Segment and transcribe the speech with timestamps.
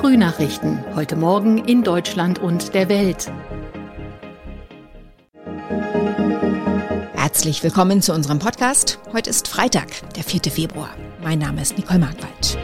[0.00, 0.82] Frühnachrichten.
[0.94, 3.30] Heute Morgen in Deutschland und der Welt.
[7.12, 8.98] Herzlich willkommen zu unserem Podcast.
[9.12, 10.50] Heute ist Freitag, der 4.
[10.50, 10.88] Februar.
[11.22, 12.56] Mein Name ist Nicole Markwald.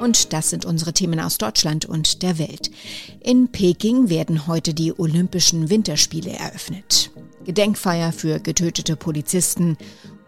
[0.00, 2.72] Und das sind unsere Themen aus Deutschland und der Welt.
[3.20, 7.12] In Peking werden heute die Olympischen Winterspiele eröffnet.
[7.44, 9.78] Gedenkfeier für getötete Polizisten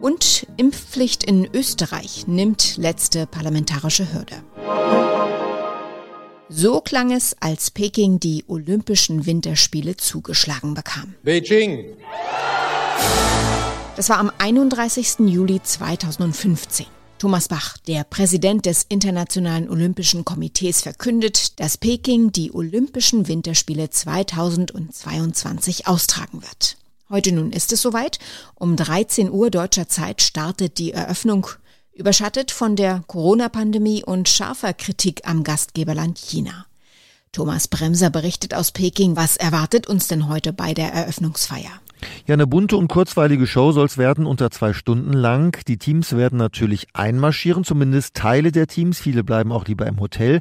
[0.01, 4.43] und Impfpflicht in Österreich nimmt letzte parlamentarische Hürde.
[6.49, 11.15] So klang es, als Peking die Olympischen Winterspiele zugeschlagen bekam.
[11.23, 11.97] Beijing.
[13.95, 15.21] Das war am 31.
[15.29, 16.87] Juli 2015.
[17.19, 25.87] Thomas Bach, der Präsident des Internationalen Olympischen Komitees, verkündet, dass Peking die Olympischen Winterspiele 2022
[25.87, 26.79] austragen wird.
[27.11, 28.21] Heute nun ist es soweit.
[28.55, 31.49] Um 13 Uhr deutscher Zeit startet die Eröffnung,
[31.93, 36.67] überschattet von der Corona-Pandemie und scharfer Kritik am Gastgeberland China.
[37.33, 41.81] Thomas Bremser berichtet aus Peking, was erwartet uns denn heute bei der Eröffnungsfeier?
[42.27, 45.59] Ja, eine bunte und kurzweilige Show soll es werden, unter zwei Stunden lang.
[45.67, 49.01] Die Teams werden natürlich einmarschieren, zumindest Teile der Teams.
[49.01, 50.41] Viele bleiben auch lieber im Hotel.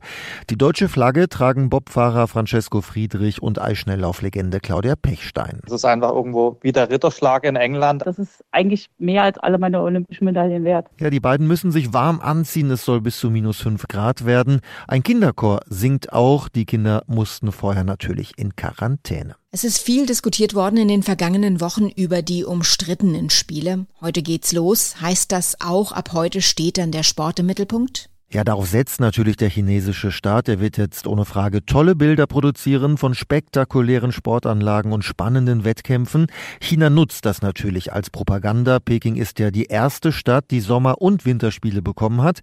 [0.49, 5.59] Die deutsche Flagge tragen Bobfahrer Francesco Friedrich und Eisschnelllauflegende Claudia Pechstein.
[5.63, 8.05] Das ist einfach irgendwo wie der Ritterschlag in England.
[8.05, 10.87] Das ist eigentlich mehr als alle meine olympischen Medaillen wert.
[10.99, 12.69] Ja, die beiden müssen sich warm anziehen.
[12.71, 14.61] Es soll bis zu minus fünf Grad werden.
[14.87, 16.49] Ein Kinderchor singt auch.
[16.49, 19.39] Die Kinder mussten vorher natürlich in Quarantäne.
[19.52, 23.88] Es ist viel diskutiert worden in den vergangenen Wochen über die umstrittenen Spiele.
[24.00, 25.02] Heute geht's los.
[25.02, 28.11] Heißt das auch, ab heute steht dann der Sport im Mittelpunkt?
[28.31, 30.47] Ja, darauf setzt natürlich der chinesische Staat.
[30.47, 36.27] Der wird jetzt ohne Frage tolle Bilder produzieren von spektakulären Sportanlagen und spannenden Wettkämpfen.
[36.61, 38.80] China nutzt das natürlich als Propaganda.
[38.80, 42.41] Peking ist ja die erste Stadt, die Sommer- und Winterspiele bekommen hat.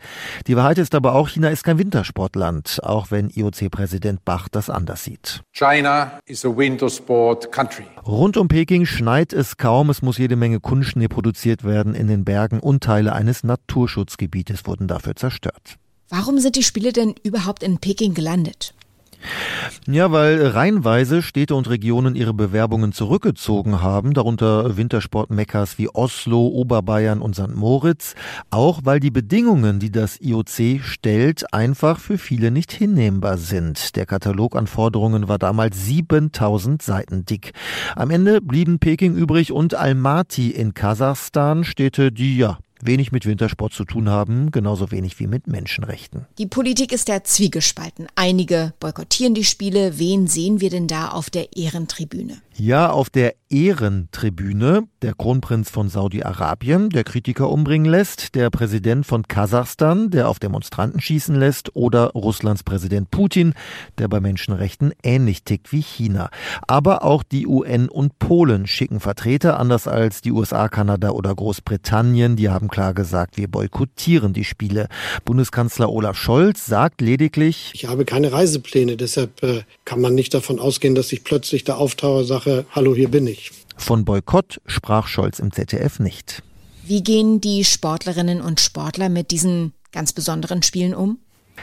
[0.48, 5.04] Die Wahrheit ist aber auch, China ist kein Wintersportland, auch wenn IOC-Präsident Bach das anders
[5.04, 5.44] sieht.
[5.52, 7.86] China is a winter sport country.
[8.04, 9.90] Rund um Peking schneit es kaum.
[9.90, 14.88] Es muss jede Menge Kunstschnee produziert werden in den Bergen und Teile eines Naturschutzgebietes wurden
[14.88, 15.75] dafür zerstört.
[16.08, 18.74] Warum sind die Spiele denn überhaupt in Peking gelandet?
[19.88, 27.20] Ja, weil reihenweise Städte und Regionen ihre Bewerbungen zurückgezogen haben, darunter Wintersportmeckers wie Oslo, Oberbayern
[27.20, 27.54] und St.
[27.54, 28.14] Moritz,
[28.50, 33.96] auch weil die Bedingungen, die das IOC stellt, einfach für viele nicht hinnehmbar sind.
[33.96, 37.52] Der Katalog an Forderungen war damals 7000 Seiten dick.
[37.94, 43.72] Am Ende blieben Peking übrig und Almaty in Kasachstan, Städte, die ja wenig mit Wintersport
[43.72, 46.26] zu tun haben, genauso wenig wie mit Menschenrechten.
[46.38, 48.06] Die Politik ist ja zwiegespalten.
[48.14, 49.98] Einige boykottieren die Spiele.
[49.98, 52.42] Wen sehen wir denn da auf der Ehrentribüne?
[52.58, 59.28] Ja, auf der Ehrentribüne der Kronprinz von Saudi-Arabien, der Kritiker umbringen lässt, der Präsident von
[59.28, 63.52] Kasachstan, der auf Demonstranten schießen lässt, oder Russlands Präsident Putin,
[63.98, 66.30] der bei Menschenrechten ähnlich tickt wie China.
[66.66, 72.36] Aber auch die UN und Polen schicken Vertreter, anders als die USA, Kanada oder Großbritannien.
[72.36, 74.88] Die haben klar gesagt, wir boykottieren die Spiele.
[75.26, 80.58] Bundeskanzler Olaf Scholz sagt lediglich, ich habe keine Reisepläne, deshalb äh, kann man nicht davon
[80.58, 83.50] ausgehen, dass ich plötzlich da auftauche, Sache, hallo, hier bin ich.
[83.76, 86.44] Von Boykott sprach Scholz im ZDF nicht.
[86.84, 91.18] Wie gehen die Sportlerinnen und Sportler mit diesen ganz besonderen Spielen um?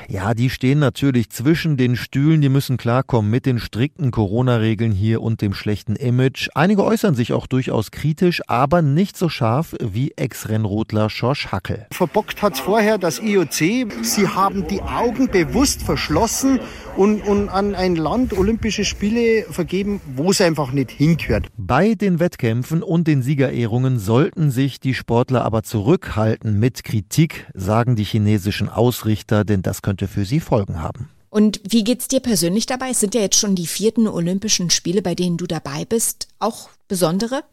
[0.09, 5.21] Ja, die stehen natürlich zwischen den Stühlen, die müssen klarkommen mit den strikten Corona-Regeln hier
[5.21, 6.49] und dem schlechten Image.
[6.55, 11.85] Einige äußern sich auch durchaus kritisch, aber nicht so scharf wie Ex-Rennrodler Schorsch Hackel.
[11.91, 13.53] Verbockt hat's vorher das IOC.
[14.01, 16.59] Sie haben die Augen bewusst verschlossen
[16.95, 21.47] und, und an ein Land Olympische Spiele vergeben, wo es einfach nicht hingehört.
[21.57, 27.95] Bei den Wettkämpfen und den Siegerehrungen sollten sich die Sportler aber zurückhalten mit Kritik, sagen
[27.95, 31.09] die chinesischen Ausrichter, denn das könnte für sie Folgen haben.
[31.29, 32.89] Und wie geht's dir persönlich dabei?
[32.91, 36.27] Es sind ja jetzt schon die vierten Olympischen Spiele, bei denen du dabei bist.
[36.37, 37.43] Auch besondere?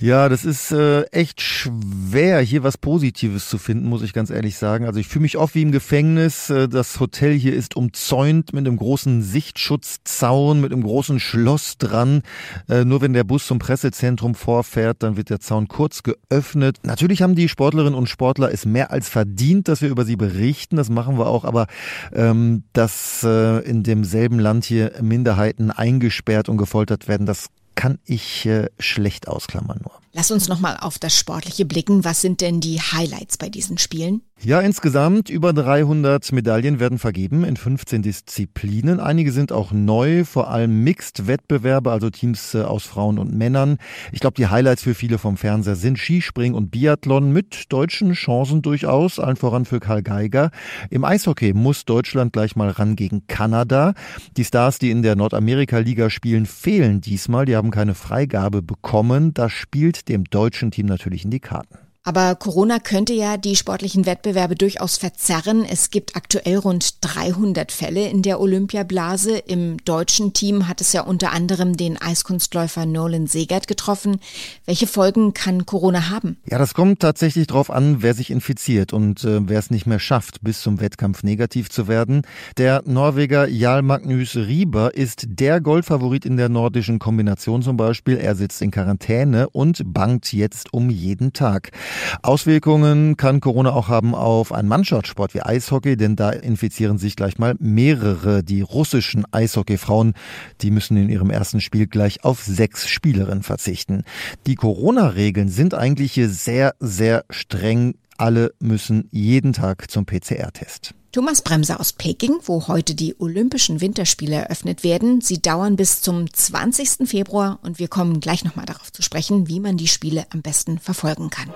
[0.00, 4.56] Ja, das ist äh, echt schwer, hier was Positives zu finden, muss ich ganz ehrlich
[4.56, 4.86] sagen.
[4.86, 6.48] Also ich fühle mich oft wie im Gefängnis.
[6.48, 12.22] Äh, das Hotel hier ist umzäunt mit einem großen Sichtschutzzaun, mit einem großen Schloss dran.
[12.66, 16.78] Äh, nur wenn der Bus zum Pressezentrum vorfährt, dann wird der Zaun kurz geöffnet.
[16.82, 20.76] Natürlich haben die Sportlerinnen und Sportler es mehr als verdient, dass wir über sie berichten.
[20.76, 21.44] Das machen wir auch.
[21.44, 21.66] Aber
[22.14, 28.44] ähm, dass äh, in demselben Land hier Minderheiten eingesperrt und gefoltert werden, das kann ich
[28.44, 29.92] äh, schlecht ausklammern nur.
[30.12, 32.04] Lass uns nochmal auf das Sportliche blicken.
[32.04, 34.22] Was sind denn die Highlights bei diesen Spielen?
[34.42, 38.98] Ja, insgesamt über 300 Medaillen werden vergeben in 15 Disziplinen.
[38.98, 43.76] Einige sind auch neu, vor allem Mixed-Wettbewerbe, also Teams äh, aus Frauen und Männern.
[44.12, 48.62] Ich glaube, die Highlights für viele vom Fernseher sind Skispringen und Biathlon mit deutschen Chancen
[48.62, 50.52] durchaus, allen voran für Karl Geiger.
[50.88, 53.92] Im Eishockey muss Deutschland gleich mal ran gegen Kanada.
[54.38, 57.44] Die Stars, die in der Nordamerika-Liga spielen, fehlen diesmal.
[57.44, 59.34] Die haben keine Freigabe bekommen.
[59.34, 61.78] Das spielt dem deutschen Team natürlich in die Karten.
[62.02, 65.66] Aber Corona könnte ja die sportlichen Wettbewerbe durchaus verzerren.
[65.66, 69.36] Es gibt aktuell rund 300 Fälle in der Olympiablase.
[69.36, 74.18] Im deutschen Team hat es ja unter anderem den Eiskunstläufer Nolan Segert getroffen.
[74.64, 76.38] Welche Folgen kann Corona haben?
[76.46, 80.00] Ja, das kommt tatsächlich darauf an, wer sich infiziert und äh, wer es nicht mehr
[80.00, 82.22] schafft, bis zum Wettkampf negativ zu werden.
[82.56, 88.16] Der Norweger Jarl Magnus Rieber ist der Goldfavorit in der nordischen Kombination zum Beispiel.
[88.16, 91.72] Er sitzt in Quarantäne und bangt jetzt um jeden Tag.
[92.22, 97.38] Auswirkungen kann Corona auch haben auf einen Mannschaftssport wie Eishockey, denn da infizieren sich gleich
[97.38, 98.42] mal mehrere.
[98.42, 100.14] Die russischen Eishockeyfrauen,
[100.60, 104.04] die müssen in ihrem ersten Spiel gleich auf sechs Spielerinnen verzichten.
[104.46, 107.94] Die Corona-Regeln sind eigentlich hier sehr, sehr streng.
[108.20, 110.92] Alle müssen jeden Tag zum PCR-Test.
[111.10, 115.22] Thomas Bremser aus Peking, wo heute die Olympischen Winterspiele eröffnet werden.
[115.22, 117.08] Sie dauern bis zum 20.
[117.08, 120.78] Februar und wir kommen gleich nochmal darauf zu sprechen, wie man die Spiele am besten
[120.78, 121.48] verfolgen kann.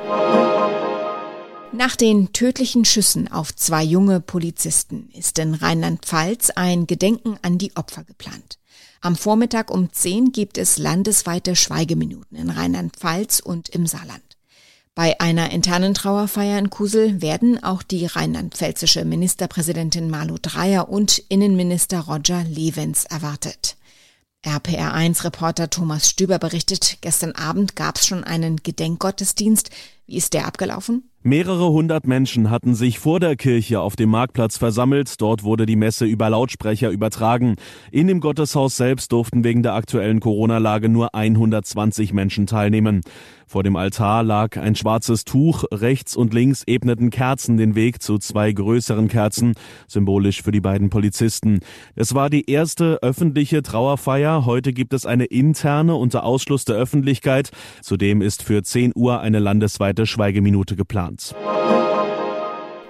[1.72, 7.76] Nach den tödlichen Schüssen auf zwei junge Polizisten ist in Rheinland-Pfalz ein Gedenken an die
[7.76, 8.58] Opfer geplant.
[9.02, 14.33] Am Vormittag um 10 gibt es landesweite Schweigeminuten in Rheinland-Pfalz und im Saarland.
[14.96, 21.99] Bei einer internen Trauerfeier in Kusel werden auch die rheinland-pfälzische Ministerpräsidentin Malu Dreyer und Innenminister
[22.00, 23.76] Roger Levens erwartet.
[24.46, 29.70] RPR1-Reporter Thomas Stüber berichtet, gestern Abend gab es schon einen Gedenkgottesdienst.
[30.06, 31.11] Wie ist der abgelaufen?
[31.26, 35.22] Mehrere hundert Menschen hatten sich vor der Kirche auf dem Marktplatz versammelt.
[35.22, 37.56] Dort wurde die Messe über Lautsprecher übertragen.
[37.90, 43.00] In dem Gotteshaus selbst durften wegen der aktuellen Corona-Lage nur 120 Menschen teilnehmen.
[43.46, 45.64] Vor dem Altar lag ein schwarzes Tuch.
[45.72, 49.54] Rechts und links ebneten Kerzen den Weg zu zwei größeren Kerzen,
[49.86, 51.60] symbolisch für die beiden Polizisten.
[51.94, 54.44] Es war die erste öffentliche Trauerfeier.
[54.44, 57.50] Heute gibt es eine interne unter Ausschluss der Öffentlichkeit.
[57.80, 61.13] Zudem ist für 10 Uhr eine landesweite Schweigeminute geplant.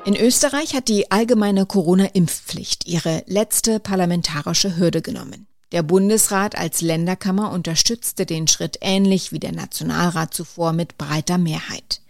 [0.04, 5.46] In Österreich hat die allgemeine Corona-Impfpflicht ihre letzte parlamentarische Hürde genommen.
[5.72, 12.00] Der Bundesrat als Länderkammer unterstützte den Schritt ähnlich wie der Nationalrat zuvor mit breiter Mehrheit.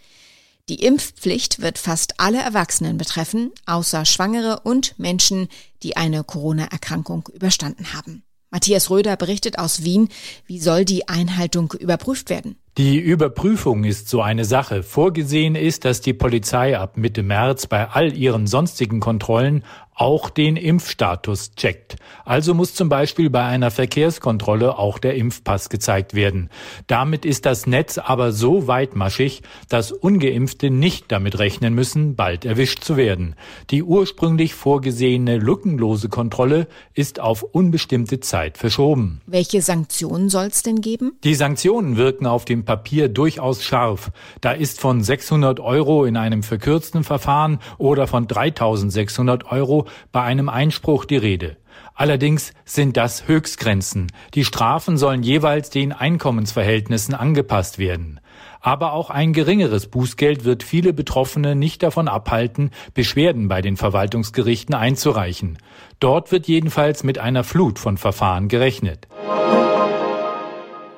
[0.69, 5.49] Die Impfpflicht wird fast alle Erwachsenen betreffen, außer Schwangere und Menschen,
[5.83, 8.23] die eine Corona-Erkrankung überstanden haben.
[8.51, 10.09] Matthias Röder berichtet aus Wien,
[10.47, 12.57] wie soll die Einhaltung überprüft werden?
[12.77, 14.83] Die Überprüfung ist so eine Sache.
[14.83, 19.63] Vorgesehen ist, dass die Polizei ab Mitte März bei all ihren sonstigen Kontrollen
[19.95, 21.97] auch den Impfstatus checkt.
[22.25, 26.51] Also muss zum Beispiel bei einer Verkehrskontrolle auch der Impfpass gezeigt werden.
[26.87, 32.83] Damit ist das Netz aber so weitmaschig, dass ungeimpfte nicht damit rechnen müssen, bald erwischt
[32.83, 33.37] zu werden.
[33.71, 39.21] Die ursprünglich vorgesehene lückenlose Kontrolle ist auf unbestimmte Zeit verschoben.
[39.27, 41.13] Welche Sanktionen soll es denn geben?
[41.23, 44.11] Die Sanktionen wirken auf dem Papier durchaus scharf.
[44.41, 50.49] Da ist von 600 Euro in einem verkürzten Verfahren oder von 3600 Euro bei einem
[50.49, 51.57] Einspruch die Rede.
[51.95, 54.11] Allerdings sind das Höchstgrenzen.
[54.35, 58.21] Die Strafen sollen jeweils den Einkommensverhältnissen angepasst werden.
[58.61, 64.75] Aber auch ein geringeres Bußgeld wird viele Betroffene nicht davon abhalten, Beschwerden bei den Verwaltungsgerichten
[64.75, 65.59] einzureichen.
[66.01, 69.07] Dort wird jedenfalls mit einer Flut von Verfahren gerechnet.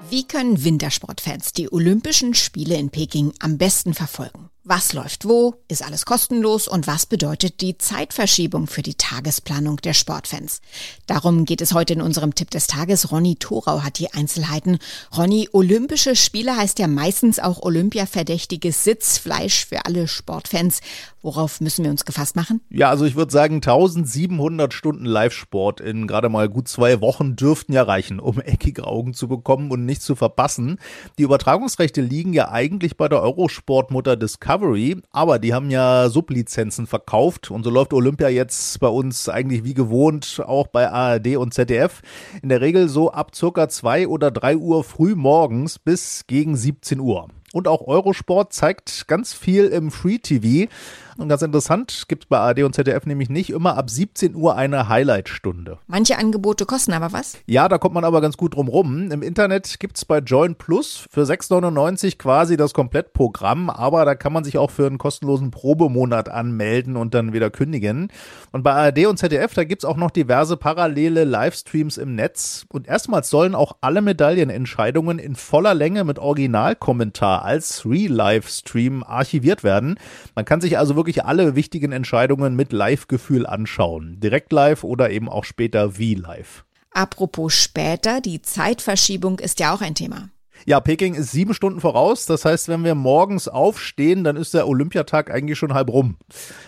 [0.08, 4.50] Wie können Wintersportfans die Olympischen Spiele in Peking am besten verfolgen?
[4.68, 5.54] Was läuft wo?
[5.68, 6.66] Ist alles kostenlos?
[6.66, 10.60] Und was bedeutet die Zeitverschiebung für die Tagesplanung der Sportfans?
[11.06, 13.12] Darum geht es heute in unserem Tipp des Tages.
[13.12, 14.80] Ronny Thorau hat die Einzelheiten.
[15.16, 20.80] Ronny, Olympische Spiele heißt ja meistens auch Olympiaverdächtiges Sitzfleisch für alle Sportfans.
[21.22, 22.60] Worauf müssen wir uns gefasst machen?
[22.68, 27.72] Ja, also ich würde sagen, 1700 Stunden Live-Sport in gerade mal gut zwei Wochen dürften
[27.72, 30.78] ja reichen, um eckige Augen zu bekommen und nichts zu verpassen.
[31.18, 36.86] Die Übertragungsrechte liegen ja eigentlich bei der Eurosportmutter Discovery Discovery, aber die haben ja Sublizenzen
[36.86, 41.52] verkauft und so läuft Olympia jetzt bei uns eigentlich wie gewohnt auch bei ARD und
[41.52, 42.00] ZDF.
[42.42, 47.00] In der Regel so ab circa zwei oder drei Uhr früh morgens bis gegen 17
[47.00, 47.28] Uhr.
[47.52, 50.70] Und auch Eurosport zeigt ganz viel im Free TV.
[51.18, 54.54] Und ganz interessant, gibt es bei ARD und ZDF nämlich nicht immer ab 17 Uhr
[54.54, 55.78] eine Highlight-Stunde.
[55.86, 57.38] Manche Angebote kosten aber was?
[57.46, 59.10] Ja, da kommt man aber ganz gut drum rum.
[59.10, 64.34] Im Internet gibt es bei Join Plus für 6,99 quasi das Komplettprogramm, aber da kann
[64.34, 68.08] man sich auch für einen kostenlosen Probemonat anmelden und dann wieder kündigen.
[68.52, 72.66] Und bei ARD und ZDF, da gibt es auch noch diverse parallele Livestreams im Netz.
[72.68, 79.98] Und erstmals sollen auch alle Medaillenentscheidungen in voller Länge mit Originalkommentar als Real-Live-Stream archiviert werden.
[80.34, 84.18] Man kann sich also wirklich alle wichtigen Entscheidungen mit Live-Gefühl anschauen.
[84.20, 86.64] Direkt live oder eben auch später wie live.
[86.90, 90.30] Apropos später, die Zeitverschiebung ist ja auch ein Thema.
[90.64, 92.26] Ja, Peking ist sieben Stunden voraus.
[92.26, 96.16] Das heißt, wenn wir morgens aufstehen, dann ist der Olympiatag eigentlich schon halb rum.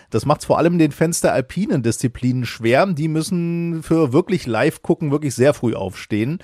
[0.09, 2.85] Das macht es vor allem den Fans der alpinen Disziplinen schwer.
[2.85, 6.39] Die müssen für wirklich live gucken, wirklich sehr früh aufstehen.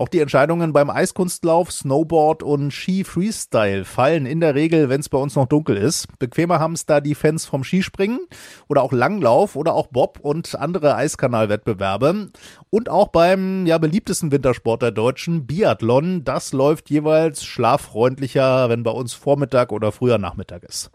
[0.00, 5.10] Auch die Entscheidungen beim Eiskunstlauf, Snowboard und Ski Freestyle fallen in der Regel, wenn es
[5.10, 6.06] bei uns noch dunkel ist.
[6.18, 8.20] Bequemer haben es da die Fans vom Skispringen
[8.66, 12.30] oder auch Langlauf oder auch Bob und andere Eiskanalwettbewerbe.
[12.70, 16.24] Und auch beim ja beliebtesten Wintersport der Deutschen, Biathlon.
[16.24, 20.90] Das läuft jeweils schlaffreundlicher, wenn bei uns Vormittag oder früher Nachmittag ist.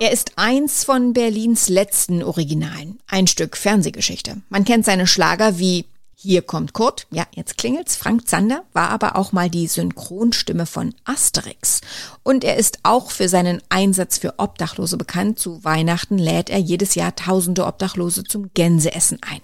[0.00, 2.98] Er ist eins von Berlins letzten Originalen.
[3.06, 4.38] Ein Stück Fernsehgeschichte.
[4.48, 5.84] Man kennt seine Schlager wie
[6.22, 7.06] Hier kommt Kurt.
[7.10, 7.96] Ja, jetzt klingelt's.
[7.96, 11.80] Frank Zander war aber auch mal die Synchronstimme von Asterix.
[12.22, 15.38] Und er ist auch für seinen Einsatz für Obdachlose bekannt.
[15.38, 19.40] Zu Weihnachten lädt er jedes Jahr tausende Obdachlose zum Gänseessen ein.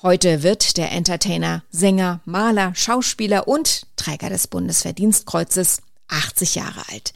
[0.00, 7.12] Heute wird der Entertainer, Sänger, Maler, Schauspieler und Träger des Bundesverdienstkreuzes 80 Jahre alt.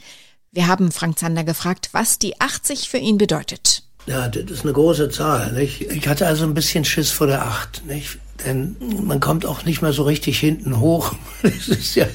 [0.51, 3.81] Wir haben Frank Zander gefragt, was die 80 für ihn bedeutet.
[4.05, 5.53] Ja, das ist eine große Zahl.
[5.53, 5.81] Nicht?
[5.89, 7.83] Ich hatte also ein bisschen Schiss vor der 8.
[7.87, 8.19] Nicht?
[8.45, 11.13] Denn man kommt auch nicht mehr so richtig hinten hoch.
[11.43, 12.05] Das ist ja,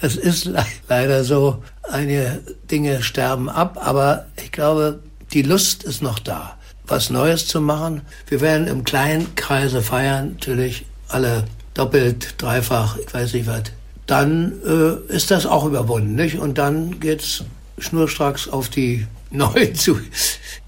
[0.00, 0.50] das ist
[0.88, 1.62] leider so.
[1.82, 2.40] Einige
[2.70, 5.00] Dinge sterben ab, aber ich glaube,
[5.32, 8.02] die Lust ist noch da, was Neues zu machen.
[8.28, 13.64] Wir werden im kleinen Kreise feiern, natürlich alle doppelt, dreifach, ich weiß nicht was.
[14.06, 16.38] Dann äh, ist das auch überwunden, nicht?
[16.38, 17.44] Und dann geht's
[17.78, 19.98] schnurstracks auf die neuen zu.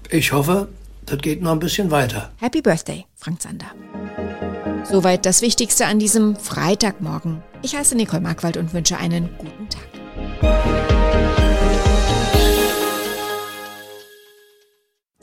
[0.09, 0.67] Ich hoffe,
[1.05, 2.31] das geht noch ein bisschen weiter.
[2.37, 3.71] Happy Birthday, Frank Zander.
[4.89, 7.43] Soweit das Wichtigste an diesem Freitagmorgen.
[7.61, 9.87] Ich heiße Nicole Markwald und wünsche einen guten Tag.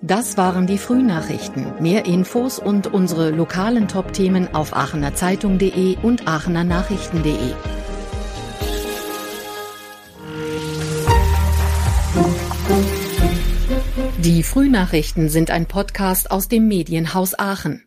[0.01, 1.83] Das waren die Frühnachrichten.
[1.83, 7.55] Mehr Infos und unsere lokalen Top-Themen auf aachenerzeitung.de und aachenernachrichten.de.
[14.19, 17.83] Die Frühnachrichten sind ein Podcast aus dem Medienhaus Aachen.